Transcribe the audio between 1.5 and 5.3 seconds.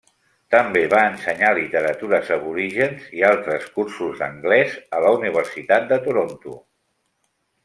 literatures aborígens i altres cursos d'anglès a la